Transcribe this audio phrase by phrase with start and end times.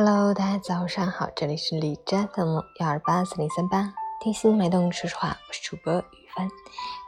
[0.00, 6.48] Hello，大家早上好，这里是李扎 FM 幺二八四零三八，听心脉动，说实话，我是主播雨帆。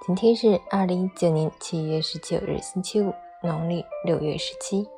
[0.04, 3.14] 今天是二零一九年七月十九日，星期五，
[3.45, 4.88] 农历六月十七，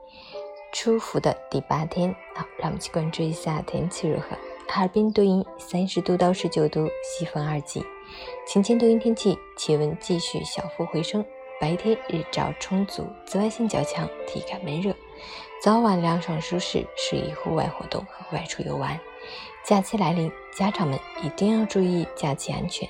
[0.72, 2.10] 初伏的第八天。
[2.34, 4.28] 好，让我们去关注一下天气如何。
[4.66, 7.84] 哈尔滨多云，三十度到十九度，西风二级，
[8.46, 11.22] 晴天多云天气，气温继续小幅回升。
[11.60, 14.96] 白天日照充足，紫外线较强，体感闷热。
[15.62, 18.98] 早晚凉爽舒适，适宜户外活动和外出游玩。
[19.64, 22.88] 假期来临，家长们一定要注意假期安全，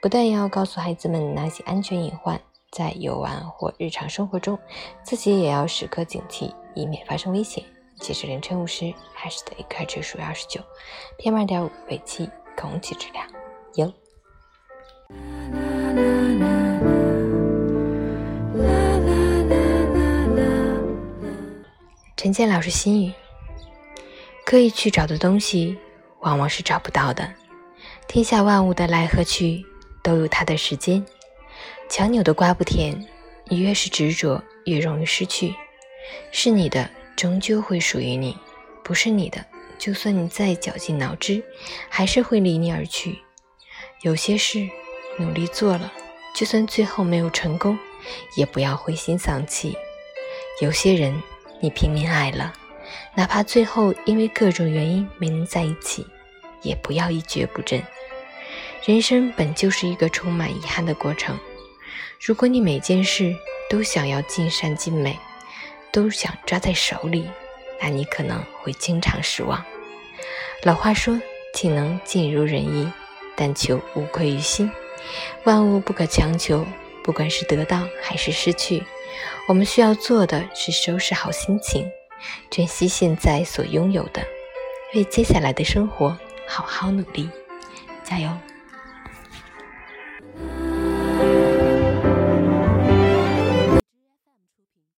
[0.00, 4.58] 不但要告诉孩子们哪些安全隐患，在游玩或日常生活中，
[5.02, 7.62] 自己也要时刻警惕，以免发生危险。
[8.00, 10.60] 截至凌晨五时，海市的 AQI 指数二十九
[11.18, 13.26] ，PM 二点五为七，空气质量
[13.74, 13.92] 优。
[22.18, 23.12] 陈建老师心语：
[24.44, 25.78] 刻意去找的东西，
[26.18, 27.32] 往往是找不到的。
[28.08, 29.64] 天下万物的来和去，
[30.02, 31.06] 都有它的时间。
[31.88, 33.06] 强扭的瓜不甜，
[33.44, 35.54] 你越是执着，越容易失去。
[36.32, 38.34] 是你的，终究会属于你；
[38.82, 39.46] 不是你的，
[39.78, 41.40] 就算你再绞尽脑汁，
[41.88, 43.16] 还是会离你而去。
[44.02, 44.68] 有些事，
[45.20, 45.92] 努力做了，
[46.34, 47.78] 就算最后没有成功，
[48.34, 49.76] 也不要灰心丧气。
[50.60, 51.22] 有些人。
[51.60, 52.52] 你拼命爱了，
[53.14, 56.06] 哪怕最后因为各种原因没能在一起，
[56.62, 57.82] 也不要一蹶不振。
[58.84, 61.38] 人生本就是一个充满遗憾的过程。
[62.24, 63.34] 如果你每件事
[63.68, 65.18] 都想要尽善尽美，
[65.92, 67.28] 都想抓在手里，
[67.80, 69.64] 那你可能会经常失望。
[70.62, 71.20] 老话说
[71.54, 72.90] ：“岂能尽如人意，
[73.36, 74.70] 但求无愧于心。”
[75.44, 76.66] 万物不可强求，
[77.02, 78.82] 不管是得到还是失去。
[79.46, 81.90] 我们需要做的是收拾好心情，
[82.50, 84.22] 珍惜现在所拥有的，
[84.94, 86.16] 为接下来的生活
[86.46, 87.28] 好好努力，
[88.04, 88.30] 加油！